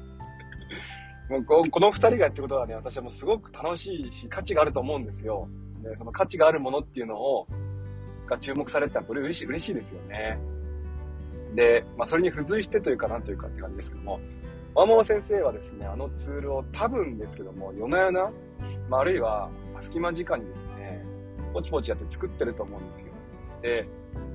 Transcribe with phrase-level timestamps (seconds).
[1.30, 5.49] もうこの二人がやってることはね、私はもうすごく楽しいし、価値があると思うんですよ。
[5.80, 7.46] で、その価値があるものっていうのを、
[8.27, 10.40] が注目されてたら、これ嬉しい、嬉しいですよね。
[11.55, 14.18] で、まあ、それに付随してというか、なんというかって感じですけども、
[14.74, 18.30] ワンママ先生はですね、あのツールを多分ですけども、夜な夜な、
[18.88, 21.05] まあ、あるいは隙間時間にですね、
[21.52, 23.12] ポチポチやって作ってると思うんですよ。
[23.63, 23.87] で、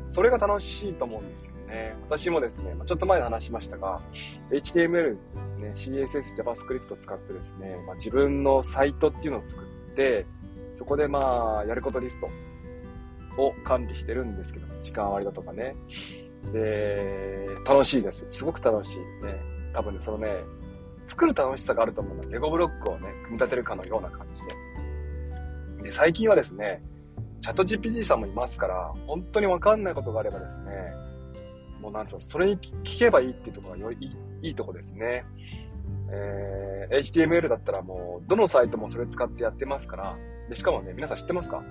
[0.07, 1.95] それが楽しいと思うんですよね。
[2.03, 4.01] 私もですね、ちょっと前に話しましたが、
[4.51, 5.17] HTML、
[5.57, 10.25] ね、CSS、JavaScript を使ってですね、まあ、自分のサイトっていうのを作って、
[10.73, 12.29] そこでまあ、やることリスト
[13.41, 15.75] を管理してるんですけど、時間割だとかね。
[16.53, 18.25] で、楽しいです。
[18.29, 18.97] すごく楽しい。
[19.25, 19.39] ね。
[19.73, 20.43] 多分ね、そのね、
[21.07, 24.41] 作る楽しさがあると思うので、レゴブロックをね、組み立てるかのような感じ
[25.81, 25.83] で。
[25.83, 26.83] で、最近はですね、
[27.41, 30.71] チャット GPT さんもいますから、本当にわかんないことがあればですね、
[31.81, 34.11] もうなんつうの、それに聞けばいいっていうところがよい
[34.41, 35.25] いいとこですね。
[36.11, 40.17] えー、HTML だったらもう、どのサイトもそれ使ってやってますから、
[40.49, 41.63] で、しかもね、皆さん知ってますか？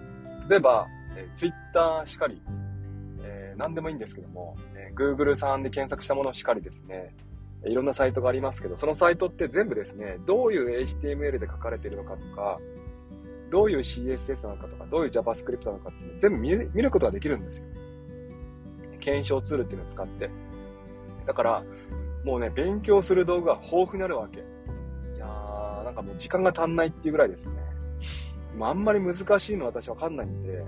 [0.48, 2.42] 例えば、えー、Twitter しかり、
[3.22, 7.14] えー、何でもいいんですけども、えー、Google さんで検索したものしかりですね、
[7.64, 12.60] いろんなサイトがありますけど、そのサイトって全部ですね、どういう HTML で書かれているのかとか、
[13.54, 16.38] どういう CSS なのかとか、どういう JavaScript なのかっていうのを全部
[16.74, 17.66] 見ることができるんですよ。
[18.98, 20.28] 検証ツールっていうのを使って。
[21.24, 21.64] だから、
[22.24, 24.40] もうね、勉強する道具が豊富になるわけ。
[24.40, 27.54] いやー、なんかもう時間が足んないっていうぐらいですね。
[28.58, 30.64] まあ、あんまり難しいの私わかんないんで、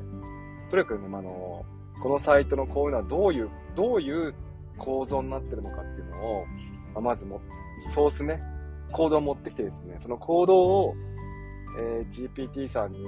[0.70, 1.66] とにかくね、まあの、
[2.00, 4.32] このサイトのこういうのはどういう、どういう
[4.78, 6.46] 構造になってるのかっていうのを、
[6.94, 7.40] ま、まずも、
[7.92, 8.40] ソースね、
[8.92, 10.94] コードを持ってきてですね、そのコードを
[11.78, 12.98] えー、GPT さんに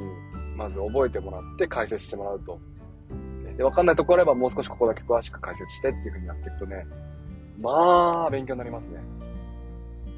[0.57, 2.59] まず覚えてもらって解説してもらうと。
[3.57, 6.87] で、わかんないところあればもう少しここだけ詳しく解説してっていう風にやっていくとね、
[7.61, 9.01] まあ、勉強になりますね。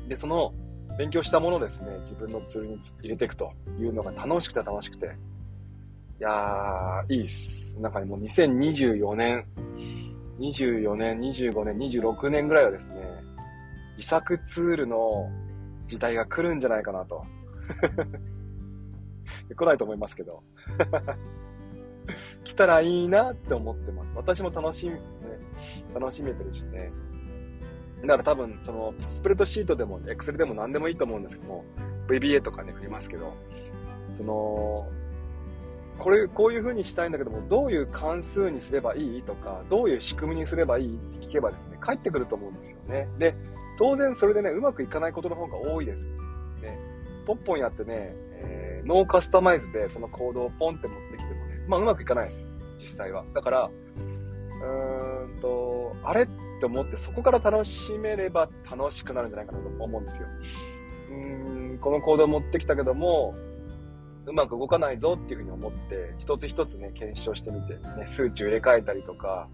[0.08, 0.52] で、その、
[0.98, 5.06] 勉強したものをですね、自分のツールに入れていくというのが楽しくて楽しくて。
[5.06, 5.08] い
[6.22, 7.78] やー、いいっす。
[7.80, 9.46] なんかね、もう2024年、
[10.38, 13.02] 24年、25年、26年ぐらいはですね、
[13.96, 15.30] 自作ツールの
[15.86, 17.24] 時代が来るんじゃないかなと。
[19.54, 20.42] 来ないと思いますけど。
[22.44, 24.14] 来たらいいなって思ってます。
[24.16, 25.00] 私も楽しみ、ね、
[25.94, 26.92] 楽しめてるしね。
[28.02, 31.64] だから多分、その、スプレッドシートでも、エクセルでも何でもいいと思うんですけども、
[32.08, 33.34] VBA とかね、振りますけど、
[34.14, 34.88] その、
[35.98, 43.06] これ、こういう風にしたいんだけども、どういう関数にすればいいとか、どういう仕組みにすればいいって聞けばですね、返ってくると思うんですよね。
[43.18, 43.34] で、
[43.78, 46.08] 当然それでね、うまくいかないことの方が多いです。
[46.62, 46.78] ね、
[47.26, 52.48] ポンポンやってね、えー、ノーカスタマイズでそのコードをポンって持ってきてもね、まあうまくいかないです。
[52.76, 53.24] 実際は。
[53.32, 56.26] だから、うーんと、あれっ
[56.58, 60.28] て思ってそこから楽しめれば楽しくなるんじゃないかなと思うんですよ。
[61.10, 63.32] うーん、このコードを持ってきたけども、
[64.26, 69.48] うまく動かないぞっていうふうに思って、一つ一つね、検証してみて、ね、数値を入れ替えたりとか、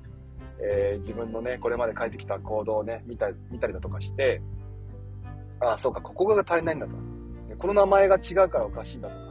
[0.60, 4.41] えー、自分のね、これまで書いてきたコードをね、見た見たりだとかして、
[5.60, 6.94] ああ、そうか、ここが足りないんだと。
[7.59, 9.25] この名前が違うからおかしいんだとか、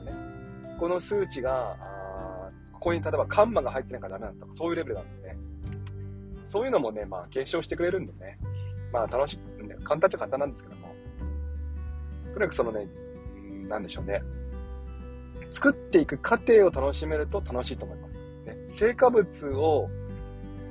[0.80, 5.38] この数値が、あここに例えばカンマが入ってないからダメだとか、そういうレベルなんですね。
[6.44, 8.38] そういうのもね、まあ、検証してくれるんでね、
[8.94, 10.96] まあ、楽しい、ね、簡単っちゃ簡単なんですけども、
[12.26, 12.88] とにかくそのね、
[13.68, 14.22] なんでしょうね、
[15.50, 18.20] 作っていく過程を楽しめると楽しいと思います。
[18.46, 19.90] ね、成果物を、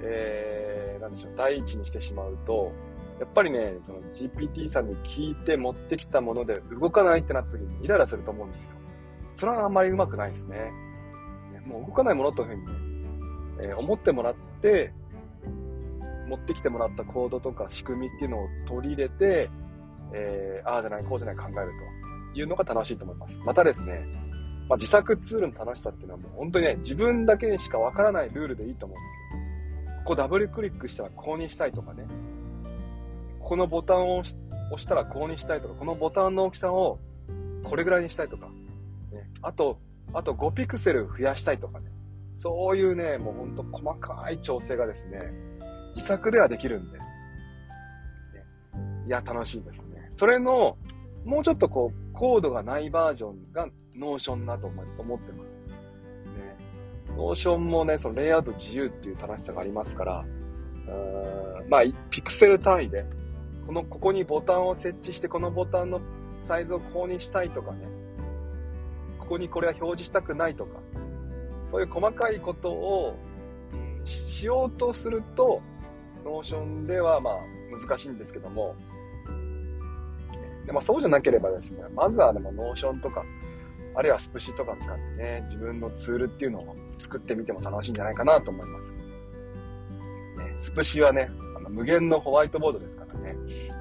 [0.02, 2.72] えー、なんでしょう、第一にしてしまうと、
[3.18, 8.72] やっぱりね、その GPT さんに聞いて持ってきたもので動かないってなった時にイライラすると思うんですよ。
[9.34, 10.72] それはあんまりうまくないですね。
[11.66, 12.72] もう動かないものというふうにね、
[13.60, 14.92] えー、思ってもらって、
[16.28, 19.50] 持ってきてもらったコードとか仕組みっていうのを取り入れて、
[20.12, 21.72] えー、ああじゃない、こうじゃない考える
[22.32, 23.40] というのが楽しいと思います。
[23.44, 24.06] またですね、
[24.69, 29.08] まあ、自作ツールの楽しさっていうのはもう本当にね、自分だけにしかわからないルールでいいと思うんで
[29.88, 29.98] すよ。
[29.98, 32.06] ここダブルクリックしたら購入したいとかね。
[33.40, 34.32] このボタンを押
[34.78, 36.98] したら購入したいとか、このボタンの大きさを
[37.62, 38.48] これぐらいにしたいとか、
[39.44, 39.79] あと、
[40.12, 41.87] あと5ピクセル増やしたいとかね。
[42.37, 45.32] そういうね、もうほんと細かい調整がですね、
[45.94, 47.05] 自作ではできるんで、ね、
[49.06, 50.08] いや、楽しいですね。
[50.11, 50.76] それの、
[51.25, 54.87] もうちょっとこう、コードがないバージョンが Notion だと思っ
[55.19, 55.58] てます。
[55.58, 56.56] ね、
[57.16, 60.25] Notion もね、そのレイアウト自由っていう楽しさがありますから、
[60.87, 63.05] うんまあ、ピクセル単位で、
[63.67, 66.00] この、ここにボタンを設置して、このボタンの
[66.41, 67.87] サイズをこうしたいとかね、
[69.24, 70.78] ここにこれは表示したくないとか、
[71.70, 73.18] そういう細かいことを
[74.04, 75.62] しようとすると、
[76.25, 77.34] Notion ではまあ
[77.70, 78.74] 難しいんですけども、
[80.66, 83.24] でもそうじゃなければですね、まずはでも Notion とか、
[83.94, 88.92] あるいはスプシとか使ってね、自分のツールっていうのを作ってみても楽しいんじゃないかなと思います。
[88.92, 88.98] ね、
[90.58, 93.36] スプシはね、あの無限のホワイトボードですからね、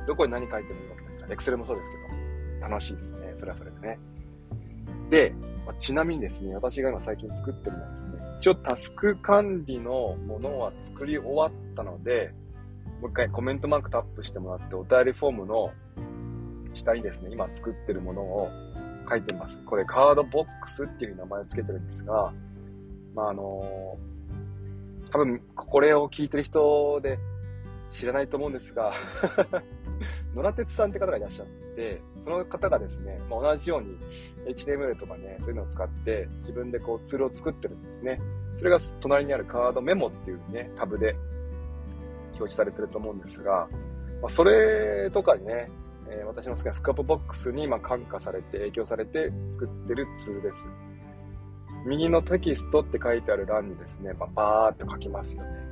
[0.07, 3.99] どこに何書いてもいいわけですから、エクセルもそうですけど、楽しいですね、それはそれでね。
[5.13, 5.36] で、
[5.68, 12.33] まちなみにですね、私が今最近作ってるのはですね、一応タスク管理のものは作り終わったので、
[13.00, 15.71] もう一回コメントマークタップしてもらって、お便りフォームの
[16.74, 18.50] 下にですね、今作ってるものを
[19.07, 19.62] 書いてます。
[19.63, 22.33] これカードボックスっていう名前を付けてるんですが、
[23.13, 27.19] まあ、あのー、多分これを聞いてる人で
[27.92, 28.94] 知らないと思うんですが
[30.35, 33.97] 野良鉄さんって方がいらっしゃって、その方がですね、まあ、同じように
[34.53, 38.19] HTML とかね、そういうのを使って自分でこうツールを作ってるんですね。
[38.55, 41.15] それが隣にあるカードメモっていうね、タブで
[42.27, 43.67] 表示されてると思うんですが、
[44.21, 45.67] まあ、それとかにね、
[46.09, 50.67] え、私の好きな Scrapbox にま感化されて、影響されて作ってるツールです。
[51.85, 55.62] 右のテキストって書いてある欄にですね、まあ、バーっと書きますよね。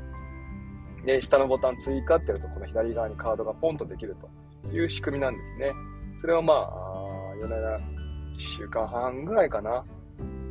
[1.05, 4.15] で、下のボタン追加ってやると、この左側にカードがポンとできる
[4.61, 5.71] という仕組みなんですね。
[6.15, 8.01] それをまあ、4年、
[8.35, 9.83] 1週間半ぐらいかな、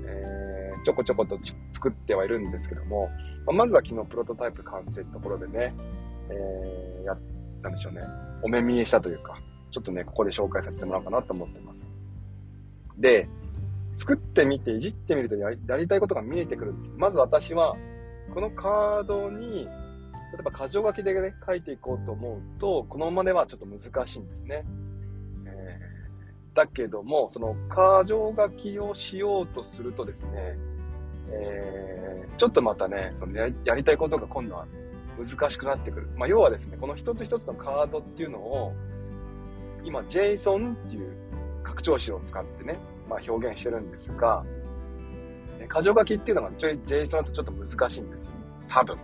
[0.06, 1.38] えー、ちょこちょこと
[1.72, 3.08] 作ってはいるんですけども、
[3.46, 5.74] まあ、まずは昨日プロトタイプ完成ってところでね、
[6.30, 7.16] えー、や、
[7.62, 8.02] なんでしょうね、
[8.42, 9.38] お目見えしたというか、
[9.70, 11.86] ちょっとね、ここで紹介させてもらおうかなと思ってます。
[12.98, 13.28] で、
[13.96, 16.94] 作ってみて、いじってみるとやりたいことが見えてくるんです。
[16.96, 17.76] まず私は、
[18.34, 19.66] このカードに、
[20.32, 24.64] 例えば箇条書きでね、書いていこうと思うと、このままではちょっと難しいんですね。
[25.44, 30.56] えー、だけども、その箇条書きをしようとするとですね、
[31.32, 34.66] えー、ちょっとまたね、そのやりたいことが今度は
[35.18, 36.08] 難しくなってくる。
[36.16, 38.72] まあ、要はですね、この一つ一つのカードっていうのを、
[39.84, 41.12] 今 JSON っていう
[41.62, 42.78] 拡張子を使ってね、
[43.08, 44.44] まあ、表現してるんですが、
[45.72, 48.32] 箇条書きっていうのが JSON だとちょっと難しいんですよ。
[48.68, 48.96] 多分。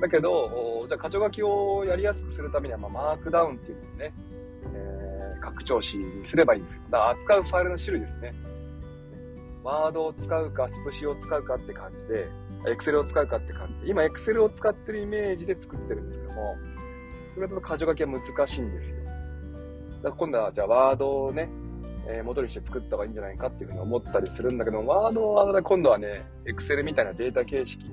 [0.00, 4.12] だけど、じゃあ箇条書きをやりやすくするためには、まあ、マークダウンっていうのをね、
[4.74, 6.82] えー、拡張子にすればいいんですよ。
[6.90, 8.34] だから扱うファイルの種類ですね。
[9.64, 12.28] ワードを使うか、スプシを使うかって感じで、
[12.68, 16.56] エクセルを使うかって感じで、今エクセルを使ってるイメージで作ってるんですけども、
[17.28, 19.04] それだと箇条書きは難しいんですよ。
[19.04, 19.14] だか
[20.10, 21.48] ら今度は、じゃあワードをね、
[22.08, 27.86] えー、戻りして作った方がいいんじゃないかっていうふうに思ったりするんだけど、ワードは今度はね、Excel みたいなデータ形式、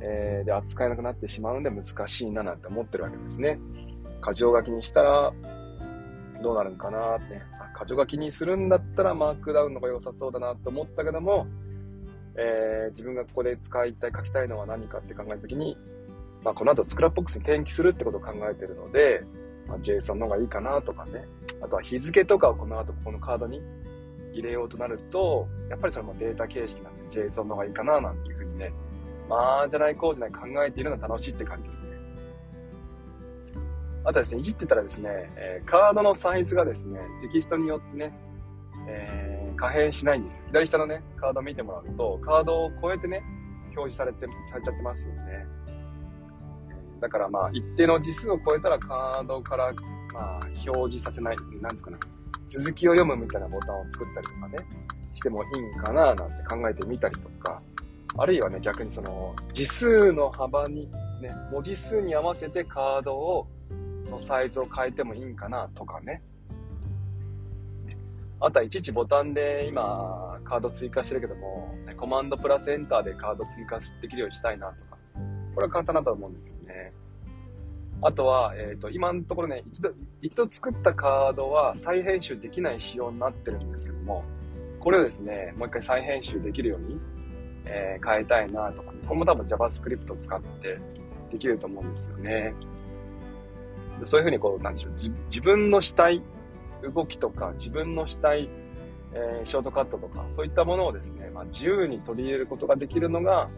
[0.00, 3.60] えー、で扱えなくなってしまうんで難しいななんて思ってるわけですね。
[4.26, 5.32] 箇条書きにしたら、
[6.42, 7.42] どうなるんかなって、ね、
[7.78, 11.46] 箇条書きにするんだったらマークダウンの方が良さそうだなと思ったけども、
[12.36, 15.76] えー、自分がここで使いたい、書きたいのは何かって考えたときに、
[16.42, 19.24] まあ、この後 Scrapbox に転記するってことを考えてるので、
[19.66, 21.26] まあ、JSON の方がいいかなとかね。
[21.62, 23.60] あとは日付とかをこの後ここのカードに
[24.32, 28.72] 入れようとなると、やっぱりそれもデータ形式なんで JSON の方がいいかななんていうふうにね、
[29.30, 31.86] ああじゃないこうじゃない考えているのが楽しいって感じですね。
[34.02, 38.12] あとはですね、いじってたらですね、えー、カードのサイズがですね、テキストによってね、
[38.88, 40.44] えー、可変しないんですよ。
[40.48, 43.22] 左下のね、カード見てもらうと、カードを超えてね、
[43.76, 45.46] 表示されて、されちゃってますよね。
[47.00, 49.72] だからまあ、一定の字数を超えたらカードから、
[50.12, 51.98] まあ、表示させない、なんですかね、
[52.48, 54.66] 続きを読むみたいなボタンを作ったりとかね、
[55.12, 57.62] してもいいんかななんて考えてみたりとか、
[58.16, 60.90] あるいはね、逆にその、字数の幅に、
[61.20, 63.46] ね、文字数に合わせてカードを、
[64.06, 66.22] のサイズを変えてもいいんかなとかね。
[68.42, 74.96] あとはいちいちボタンで今、カード追加してるけども、コマンドプラスエンターでカード追加できるようにしたいなとか、
[75.54, 76.92] これは簡単だと思うんですよね。
[78.02, 84.24] あとは、えっ、ー、と、今のところね、一度、一度作ったカードは再編集できない仕様になってるんですけども、
[84.78, 86.98] これをですね、もう一回再編集できるように、
[87.64, 90.78] えー、変えたいなとか、ね、これも多分 JavaScript を使って
[91.30, 92.54] できると思うんですよね。
[94.04, 96.22] そういうふうにこう、なんでしょう、自分のしたい
[96.82, 98.48] 動きとか、自分のしたい、
[99.12, 103.48] えー、ショートカットとか、そういったものをですね、まあ、自由に取り入れることができるのが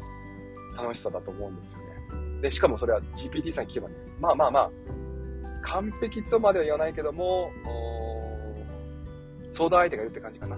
[0.77, 2.41] 楽しさだと思うんですよね。
[2.41, 4.71] で、しかもそれは GPT さんに聞けばね、まあまあまあ、
[5.63, 7.53] 完璧とまでは言わないけども、
[9.51, 10.57] 相談相手がいるって感じかな。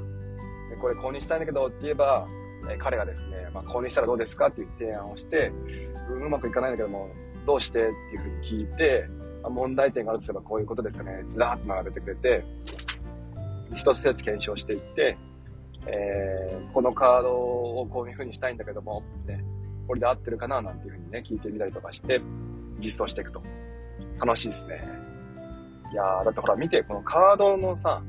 [0.81, 2.27] これ購入したいんだけどって言えば、
[2.79, 5.53] 彼がですね、まあ、購入したらどうですかっていう提案をして、
[6.11, 7.11] ううまくいかないんだけども、
[7.47, 9.09] どうしてっていうふうに聞いて
[9.45, 12.45] ま、問題点があるとすればこういうことですかね、ずらーっと並べてくれて、
[13.77, 15.17] 一つずつ検証していって、
[15.87, 19.45] えー、このカードをこういうふうにしたいんだけども、ね、
[19.87, 22.21] これで合ってるかななんていうふうにね、聞いてみたりとかして、
[22.79, 23.43] 実装していくと。
[24.19, 24.81] 楽しいですね。
[25.93, 28.03] いやー、だってほら見て、このカードのさ、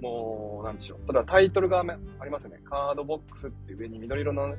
[0.00, 1.06] もう、なんでしょう。
[1.06, 2.60] ただタイトルがありますよね。
[2.64, 4.54] カードボックスっていう上に緑色の、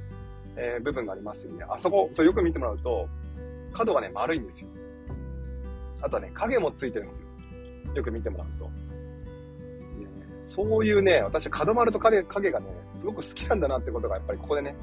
[0.55, 1.65] えー、部分がありますよね。
[1.69, 3.07] あそこ、そうよく見てもらうと、
[3.73, 4.69] 角がね、丸いんですよ。
[6.01, 7.27] あとはね、影もついてるんですよ。
[7.95, 8.65] よく見てもらうと。
[8.65, 8.71] ね
[10.45, 12.65] そういうね、私は角丸と影影がね、
[12.97, 14.75] すごく好きなんだなってことが、やっぱりここでね、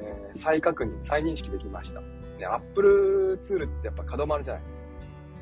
[0.00, 2.00] えー、再確認、再認識できました。
[2.00, 4.62] ね、アップルツールってやっぱ角丸じゃない。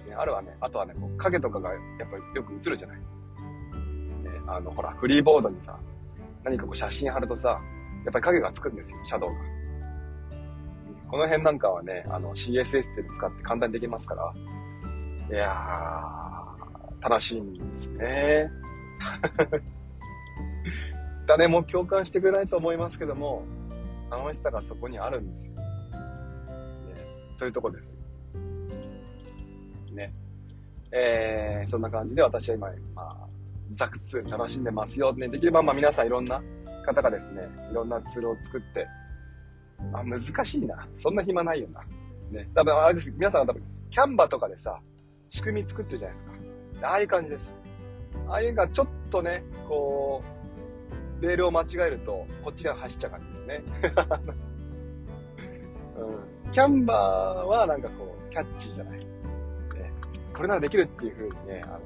[0.08, 1.80] ね、あるはね、あとはね、こう影とかがやっ
[2.10, 3.00] ぱりよく映るじゃない。
[4.46, 5.78] あの、ほら、フリーボードにさ、
[6.44, 7.60] 何かこう写真貼るとさ、
[8.04, 9.36] やっぱり影がつくんですよ、シャドウが。
[11.08, 14.32] この辺なんかはね、あの CSS っていうの使って簡単にできますから、
[15.28, 18.50] いやー、楽しいんですね。
[21.26, 23.44] 誰も共感してくれないと思いますけども、
[24.10, 25.54] 楽しさがそこにあるんですよ。
[25.56, 25.62] ね、
[27.34, 27.96] そういうとこです。
[29.92, 30.12] ね。
[30.92, 33.25] えー、そんな感じで私は今、まあ、
[33.72, 35.12] ザクツー楽しんでますよ。
[35.14, 36.42] ね、できればまあ皆さんいろんな
[36.84, 38.86] 方がですね、いろんなツールを作って、
[39.92, 40.88] あ、難しいな。
[40.96, 41.82] そんな暇ないよな。
[42.30, 42.48] ね。
[42.54, 43.12] 多分あれです。
[43.12, 44.80] 皆さんは多分、キャンバとかでさ、
[45.30, 46.32] 仕組み作ってるじゃないですか。
[46.82, 47.56] ああいう感じです。
[48.28, 50.22] ああいうがちょっとね、こ
[51.20, 53.62] う、レールを間違えると、こっちが走っちゃう感じですね。
[55.96, 58.98] うん、キャンバーはなんかこう、キャッチーじゃない。
[58.98, 59.06] ね、
[60.34, 61.80] これならできるっていう風にね、あの、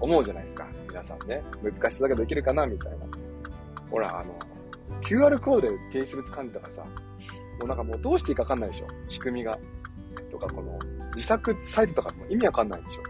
[0.00, 0.66] 思うじゃないですか。
[0.88, 1.42] 皆さんね。
[1.62, 3.06] 難しさだけどできるかなみたいな。
[3.90, 4.34] ほら、あの、
[5.02, 8.86] QR コードで提出物噛んでたらさ、もうなんかもうどうしていいかわかんないでしょ。
[9.08, 9.58] 仕組みが。
[10.30, 10.78] とか、この、
[11.14, 13.02] 自作サイトとかも意味わかんないでしょ。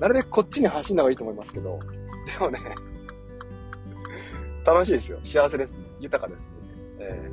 [0.00, 1.78] なるべくこっちに走んだ方がいいと思いますけど、
[2.26, 2.60] でもね、
[4.64, 5.20] 楽しいですよ。
[5.24, 5.78] 幸せですね。
[6.00, 6.54] 豊かですね。
[6.98, 7.30] え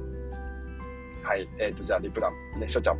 [1.23, 1.49] ー、はい。
[1.59, 2.59] えっ、ー、と、じゃあ、リプラン。
[2.59, 2.99] ね、しょちゃん。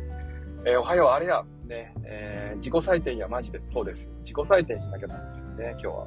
[0.66, 1.44] えー、おはよう、あれや。
[1.66, 3.60] ね、えー、自己採点やマジで。
[3.66, 4.10] そうです。
[4.18, 6.06] 自己採点しなきゃなんですよね、今日は。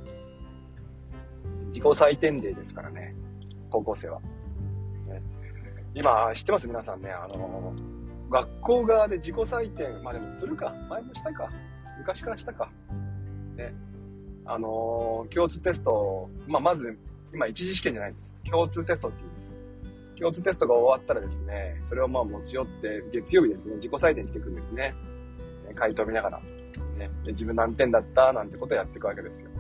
[1.68, 3.16] 自己採点デーですからね。
[3.70, 4.22] 高校生は。
[5.08, 5.22] ね、
[5.94, 6.68] 今、知ってます？
[6.68, 7.12] 皆さんね。
[7.12, 10.74] あのー、学校側で自己採点、まあでもするか。
[10.90, 11.50] 前もしたか。
[11.98, 12.72] 昔からしたか。
[13.56, 13.74] ね。
[14.46, 16.98] あのー、共通テスト、まあ、まず、
[17.34, 18.38] 今一次試験じゃないです。
[18.50, 19.54] 共通テストって言います。
[20.18, 24.96] 共通テストが終わったらですね、それをまあ持ち寄って、月曜日ですね、自己採点していくんですね。
[25.78, 26.42] 回答見ながら。
[26.98, 29.52] ね、自分何点だったなんてことをやっていくわけですよ。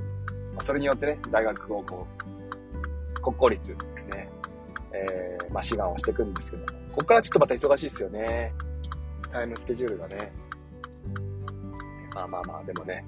[0.55, 2.07] まあ、それによってね、大学をこ
[3.15, 4.29] う、国公立、ね、
[4.93, 8.53] えー、まあ、志願をしていくんですけども、ここからちょっとまた忙しいですよね。
[9.31, 10.31] タイムスケジュールがね。
[12.13, 13.05] まあまあまあ、でもね、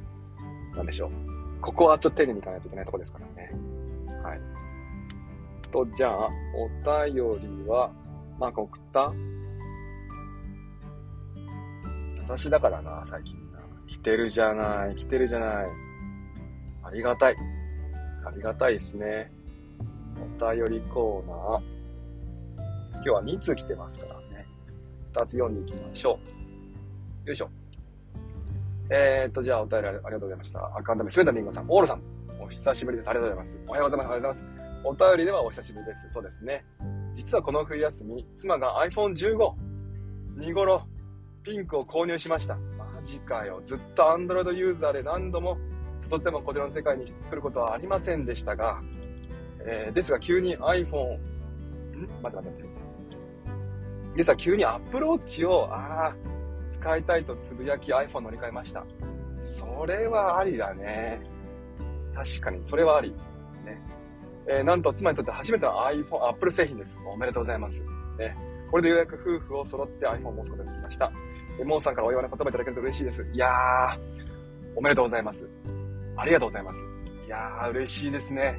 [0.76, 1.62] なんでしょう。
[1.62, 3.52] ここはちょっと丁寧にいかないといけないとこですからね。
[4.22, 4.40] はい。
[5.72, 6.68] と、じゃあ、お
[7.08, 7.92] 便りは、
[8.40, 9.12] なんか送った
[12.30, 13.60] 私だからな、最近な。
[13.88, 15.68] 来てるじゃない、来てるじゃない。
[16.84, 17.36] ありがたい。
[18.24, 19.32] ありがたいですね。
[20.40, 22.94] お便りコーナー。
[22.98, 24.46] 今日は2通来てますからね。
[25.12, 26.20] 2つ読んでいきましょ
[27.26, 27.30] う。
[27.30, 27.50] よいしょ。
[28.92, 30.64] えー、っと、じゃあお便りありがとうございました。
[30.78, 32.02] アカウント名、スウェーダミンゴさん、オールさん、
[32.40, 33.10] お久しぶりです。
[33.10, 33.60] ありがとうございます。
[33.68, 34.08] おはようございます。
[34.08, 34.84] おはようございます。
[34.84, 36.08] お便りではお久しぶりです。
[36.12, 36.64] そうですね。
[37.16, 39.54] 実はこの冬休み、妻が iPhone15、
[40.36, 40.84] 見頃、
[41.44, 42.58] ピンクを購入しました。
[42.78, 43.62] マジかよ。
[43.64, 45.58] ずっと Android ユーザーで何度も
[46.10, 48.82] 誘ってもこちらの世界に来ることはありませんでしたが、
[49.62, 51.20] えー、ですが急に iPhone、ん？
[52.22, 54.18] 待って待って待って。
[54.18, 56.16] ですが急に Apple Watch を、ああ、
[56.72, 58.86] 使いたいとつぶやき iPhone 乗り換えました。
[59.38, 61.22] それはありだね。
[62.14, 63.12] 確かに、それはあり。
[63.66, 63.82] ね。
[64.48, 66.98] えー、なんと妻にとって初めての iPhone、Apple 製品です。
[67.06, 67.82] おめでとうございます。
[68.18, 68.36] ね。
[68.70, 71.12] これでようやく夫婦を揃って iPhone を持つことができました。
[71.60, 73.28] えモンさんからお祝いの言葉いただけると嬉しいです。
[73.34, 73.98] いやー、
[74.76, 75.50] おめでとうございます。
[76.16, 76.80] ありがとうございます。
[77.26, 78.58] いやー、嬉しいですね。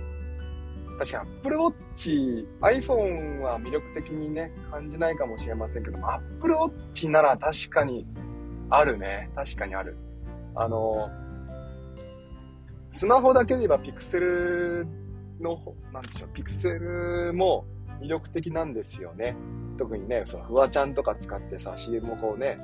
[0.99, 8.07] 確か Apple Watch、iPhone は魅力的にね、感じないかもしれませんけども、Apple Watch なら確かに
[8.69, 9.31] あるね。
[9.35, 9.97] 確かにある。
[10.55, 11.09] あの、
[12.91, 14.87] スマホだけで言えばピクセル
[15.41, 15.59] の、
[15.93, 17.65] なんでしょう、ピクセルも
[18.01, 19.37] 魅力的なんですよね。
[19.79, 22.59] 特にね、そのフワちゃんとか使ってさ、CM をこうね、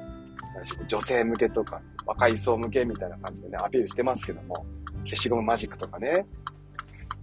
[0.89, 4.65] 女性向けとか、若い層向けみたいな感じでね、アピールしてますけども、
[5.05, 6.27] 消しゴムマジックとかね。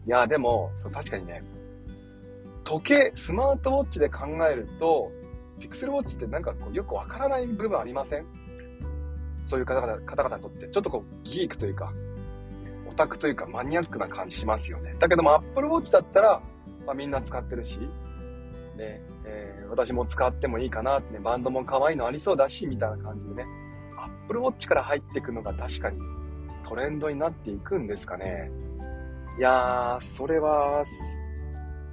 [0.05, 1.41] いや、でも、そう確かにね、
[2.63, 5.11] 時計、スマートウォッチで考えると、
[5.59, 8.25] ピクセルウォッチってなんかこうよくわからない部分ありません？
[9.45, 11.93] そういう方々方々にとって、ちょっとこうギークというか、
[12.89, 14.95] オタクというかマニアックな感じしますよね。
[14.99, 16.41] だけども Apple Watch だったら、
[16.85, 17.79] まあ、みんな使ってるし、
[18.75, 23.45] ね、えー、私も使ってもいいかなってね、バンドも可愛いのありそうだし、みたいな感じでね、
[23.97, 25.99] Apple Watch から入っていくのが確かに
[26.63, 28.51] トレンドになっていくんですかね。
[29.37, 30.85] いやー、それは、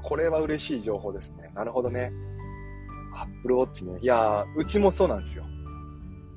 [0.03, 1.51] これは嬉しい情報ですね。
[1.55, 2.11] なるほどね。
[3.15, 3.99] Apple Watch ね。
[4.01, 5.45] いやー、うちもそうなんですよ。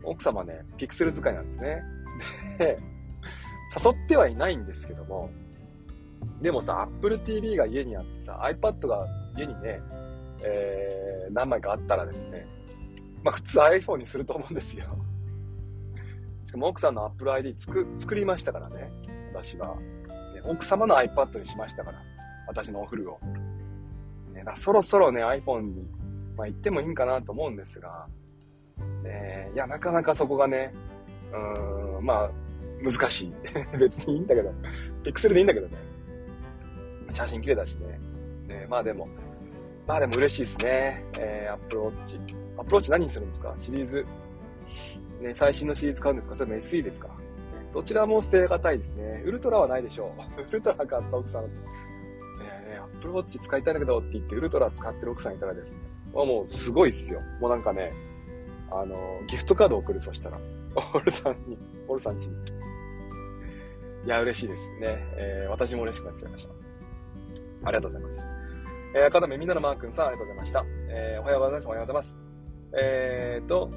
[0.04, 1.82] 奥様ね、ピクセル使いなんですね。
[2.58, 2.80] で、
[3.84, 5.30] 誘ってはいないんですけども、
[6.42, 9.08] でもさ、Apple TV が家にあってさ、iPad が
[9.38, 9.82] 家にね、
[10.46, 12.46] えー、何枚かあったらですね、
[13.24, 14.86] まあ普通 iPhone にすると思うんですよ。
[16.46, 18.92] しかも奥さんの Apple ID 作作りましたからね、
[19.34, 19.76] 私は。
[19.76, 22.02] ね、奥様の iPad にしましたから、
[22.48, 23.20] 私のお風呂を。
[24.34, 25.88] ね、だそろそろね、iPhone に、
[26.36, 28.08] まあ、行ってもいいんかなと思うんですが、
[29.04, 30.74] ね、いや、なかなかそこがね、
[31.32, 32.32] うーん、まあ、
[32.84, 33.34] 難しい。
[33.78, 34.52] 別にいいんだけど、
[35.04, 35.78] ピクセルでいいんだけどね。
[37.12, 38.00] 写真綺麗だしね。
[38.48, 39.08] ねまあでも、
[39.86, 41.04] まあでも嬉しいですね。
[41.18, 42.20] えー、Apple Watch。
[42.58, 43.54] Apple Watch 何にするんですか？
[43.58, 44.06] シリーズ。
[45.22, 46.36] ね、最新のシリーズ買うんですか？
[46.36, 47.10] それとも SE ですか、
[47.74, 49.24] どちらも捨てがたいですね。
[49.26, 50.42] ウルトラはないでしょう。
[50.42, 51.44] ウルトラ買った奥さん。
[51.44, 51.50] ね
[52.42, 55.80] え、Apple Watch 使いたいんだけどって言ってウルトラ使ってる奥さんいたらですね。
[56.14, 57.20] もうすごいっすよ。
[57.40, 57.92] もうなんかね、
[58.72, 60.40] あの、ギフトカード送る、そしたら。
[60.94, 62.36] オルさんに、オルさんちに。
[64.06, 64.98] いや、嬉しいですね。
[65.18, 66.54] えー、私も嬉しくなっちゃいました。
[67.66, 68.22] ありがとうございます。
[68.96, 70.66] えー、赤目みんなのマー君さん、ありがとうございました。
[70.90, 71.66] えー、おはようございます。
[71.68, 72.20] おはようございます。
[72.78, 73.70] えーと、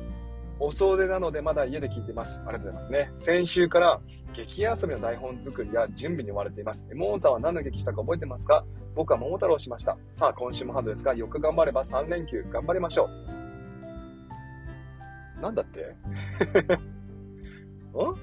[0.58, 2.40] お総出なのでまだ家で聞いてます。
[2.46, 3.12] ありがとうございますね。
[3.18, 4.00] 先週から
[4.34, 6.86] 劇遊びの台本作りや準備に追われています。
[6.94, 8.64] モンさんは何の劇したか覚えてますか？
[8.94, 9.98] 僕は桃太郎しました。
[10.12, 13.08] さあ、今週もハードですが、4日頑張れば3連休頑張りましょ
[15.38, 15.40] う。
[15.42, 15.80] なんだって？
[16.60, 16.76] ん？
[17.94, 18.14] ちょっ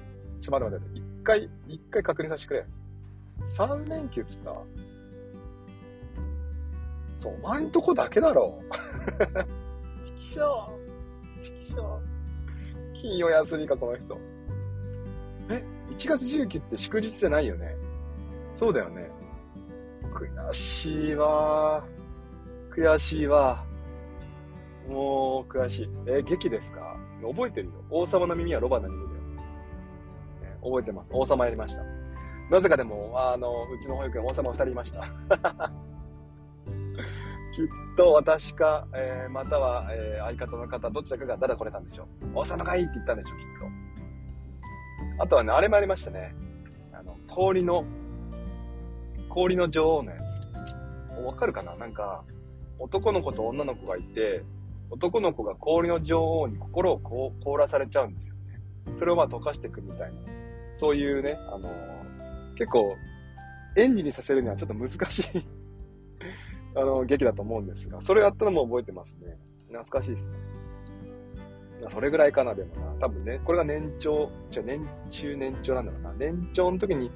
[0.44, 0.98] と待って待って。
[0.98, 2.66] 一回、一回確認させてくれ。
[3.58, 4.52] 3連休っつった？
[7.16, 8.60] そう、お前んとこだけだろ。
[10.02, 11.40] チキショー。
[11.40, 11.98] チキショー。
[12.92, 14.18] 金曜休みか、この人。
[15.50, 17.76] え ?1 月19って祝日じゃないよね。
[18.54, 19.10] そうだよね。
[20.12, 21.84] 悔しいわ
[22.70, 23.64] 悔しいわ
[24.88, 25.88] もう、悔しい。
[26.06, 26.96] え、劇ですか？
[27.22, 27.72] 覚えてるよ。
[27.90, 29.16] 王様の耳はロバの耳だよ。
[30.42, 31.08] ね、覚えてます。
[31.10, 31.82] 王様やりました。
[32.50, 35.04] なぜかでも、あの、うちの保育園王様二人いました。
[37.54, 42.38] きっと私か、えー、または、えー、相方の方、どちらかがだだこれたんでしょう。
[42.40, 43.44] 王様がいいって言ったんでしょう、きっ
[45.16, 45.22] と。
[45.22, 46.34] あとはね、あれもありましたね。
[46.92, 47.84] あの、氷の、
[49.28, 51.20] 氷の女王のやつ。
[51.24, 51.76] わかるかな？
[51.76, 52.24] なんか、
[52.80, 54.42] 男の子と女の子がいて、
[54.90, 58.60] 男の子が氷の女王に心をこう凍らされちゃうんですよね。
[58.96, 60.18] それをまあ溶かしていくみたいな。
[60.74, 62.96] そういうね、あのー、結構、
[63.76, 65.46] 演技にさせるにはちょっと難しい
[66.76, 69.38] あの、劇だと思うんですが、それやったのも覚えてますね。
[69.68, 70.32] 懐かしいですね。
[71.88, 72.94] それぐらいかな、でもな。
[73.00, 76.12] 多分ね、これが年長、じゃ年中年長なんだろうな。
[76.14, 77.10] 年長の時に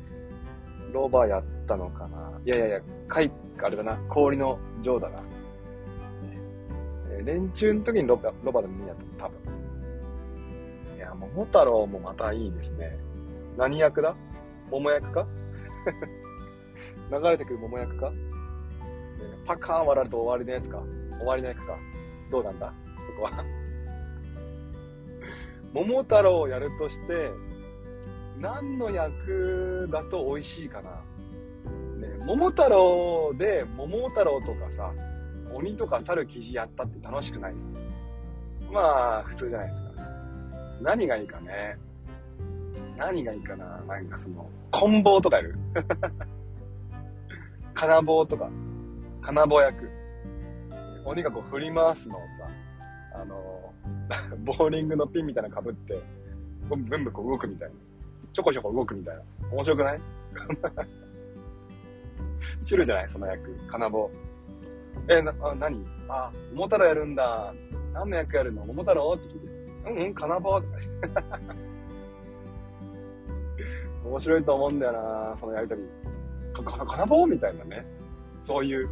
[0.92, 2.40] ロバやったのかな。
[2.44, 3.30] いやいやいや、かい、
[3.62, 5.22] あれだな、氷の女だな。
[7.10, 9.38] え年中の時にロバロバでもいいやった多分。
[10.96, 12.98] いや、桃太郎もまたいいですね。
[13.56, 14.14] 何役だ？
[14.70, 15.26] 桃役か？
[17.10, 18.12] 流れてくる桃役か？
[19.48, 20.82] パカーン割られると終わりのやつか。
[21.16, 21.78] 終わりの役か。
[22.30, 22.70] どうなんだ？
[23.06, 23.32] そこは
[25.72, 27.30] 桃太郎をやるとして、
[28.38, 30.90] 何の役だと美味しいかな。
[30.90, 30.98] ね、
[32.26, 34.92] 桃太郎で桃太郎とかさ、
[35.54, 37.80] 鬼とか猿記事やったって楽しくないですよ。
[38.70, 39.90] まあ、普通じゃないですか。
[40.82, 41.78] 何がいいかね。
[42.98, 45.54] 何がいいかななんかその、棍棒とかやる？
[47.72, 48.50] 金棒とか。
[49.28, 49.90] 金棒役。
[51.04, 52.48] 鬼がこう振り回すのをさ、
[53.12, 53.74] あの、
[54.42, 56.02] ボーリングのピンみたいなの被って、
[56.66, 57.74] ブンブンこう動くみたいな。
[58.32, 59.22] ちょこちょこ動くみたいな。
[59.52, 60.00] 面白くない？
[62.64, 63.08] 知るじゃない？
[63.10, 63.54] その役。
[63.70, 64.10] 金棒。
[65.08, 65.86] え、な、あ、何？
[66.08, 67.52] あ、桃太郎やるんだ。
[67.58, 68.64] つって何の役やるの？
[68.64, 69.12] 桃太郎？
[69.12, 69.48] って聞いて。
[69.90, 70.62] うんうん、金棒。
[74.08, 75.82] 面白いと思うんだよなそのやりとり。
[76.54, 77.26] か、か、金棒？
[77.26, 77.84] みたいなね。
[78.40, 78.88] そういう、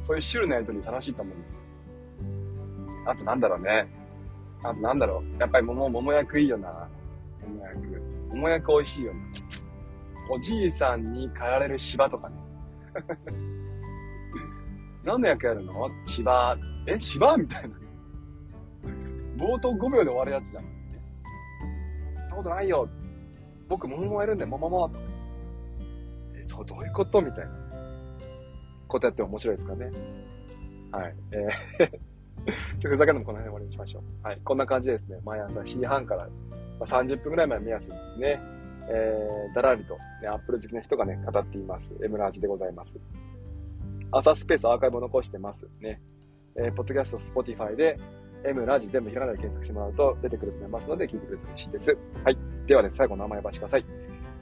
[0.00, 1.62] そういうシュールなやりとり楽しいと思うんですよ。
[3.06, 3.88] あとなんだろうね。
[4.62, 5.40] あとなんだろう。
[5.40, 6.88] やっぱり桃、桃役いいよな。
[7.46, 8.02] 桃役。
[8.30, 9.20] 桃役美味しいよな。
[10.30, 12.36] おじいさんに狩られる芝とかね。
[15.04, 15.90] 何の役やるの？
[16.06, 16.56] 芝。
[16.86, 17.76] え、芝みたいな。
[19.36, 20.64] 冒頭5秒で終わるやつじゃん。
[22.14, 22.88] そんなことないよ。
[23.68, 24.90] 僕、桃もやるんで、桃も。
[26.34, 27.22] え、そう、どういうこと？
[27.22, 27.67] みたいな。
[28.88, 29.90] ことやっても面白いですかね。
[30.90, 31.14] はい。
[31.32, 31.98] えー
[32.80, 34.26] ちょ、ふざけるのもこの辺で終わりにしましょう。
[34.26, 34.40] はい。
[34.42, 35.18] こんな感じですね。
[35.24, 36.28] 毎朝7時半から、
[36.78, 38.40] ま、30分くらいまで目安にですね。
[38.90, 41.94] えー、だらりと、ね、 Apple 好きな人がね、語っています。
[42.02, 42.98] エムラージでございます。
[44.10, 46.00] 朝スペースアーカイブを残してますね。
[46.56, 47.98] えー、ポッドキャスト、 Spotify で、
[48.44, 51.98] M ラージ全部ひらがなで検索してもらうと出てくると思いますので、聞いてくれて嬉しいです。
[52.24, 52.38] はい。
[52.66, 53.84] ではね、最後の名前を呼ばしてください。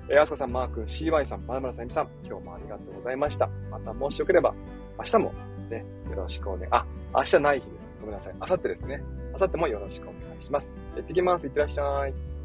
[0.08, 3.48] えー、あすかさん、マー君、CY さん、まるまるさん、ゆみさん、今日もありがとうございました。
[3.70, 4.54] またもしよければ、
[4.98, 5.32] 明日も
[5.68, 7.90] ね、よろしくお願い、あ、明日ない日です。
[8.00, 8.34] ごめんなさい。
[8.34, 9.02] 明後日ですね。
[9.32, 10.72] 明後日もよろしくお願いします。
[10.94, 11.46] 行ってきます。
[11.46, 12.35] いってらっしゃい。